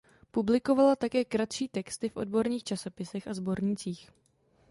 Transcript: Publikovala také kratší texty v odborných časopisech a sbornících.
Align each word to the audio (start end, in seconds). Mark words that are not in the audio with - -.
Publikovala 0.31 0.95
také 0.95 1.25
kratší 1.25 1.67
texty 1.67 2.09
v 2.09 2.17
odborných 2.17 2.63
časopisech 2.63 3.27
a 3.27 3.33
sbornících. 3.33 4.09